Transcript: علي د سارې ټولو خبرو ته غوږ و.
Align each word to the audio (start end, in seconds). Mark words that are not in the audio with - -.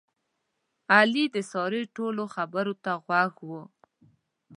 علي 0.95 1.25
د 1.35 1.37
سارې 1.51 1.81
ټولو 1.95 2.23
خبرو 2.35 2.73
ته 2.83 2.91
غوږ 3.05 3.35
و. 3.49 3.49